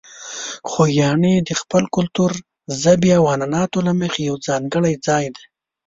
[0.69, 2.31] خوږیاڼي د خپل کلتور،
[2.81, 5.45] ژبې او عنعناتو له مخې یو ځانګړی ځای دی.